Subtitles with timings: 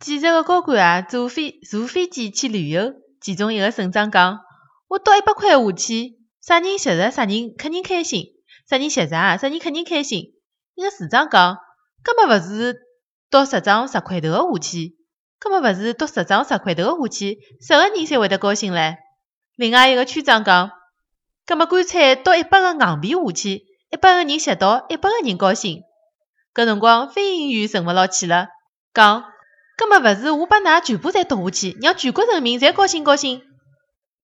[0.00, 4.38] 几十个高管啊，坐飞坐飞机去旅游，其中一个省长讲
[4.86, 8.34] ：“我倒一百块下去，啥人拾着，啥人肯定开心；
[8.70, 10.34] 啥人拾着啊，啥人肯定开心。”
[10.76, 11.58] 一个市长讲
[12.04, 12.76] ：“搿么勿是
[13.28, 14.96] 倒十张十块头个下去，
[15.40, 18.96] 搿么勿是倒十张十块头个下去，十个人侪会得高兴唻。”
[19.56, 20.70] 另外一个区长讲
[21.44, 25.82] ：“搿么干脆倒一百个硬币下去，一百个人拾到，一百个人高兴。”
[26.54, 28.46] 搿辰光飞行员沉勿牢气了，
[28.94, 29.24] 讲。
[29.78, 33.42] 搿么勿是我把㑚全部侪夺下去，让全国人民侪高兴高兴。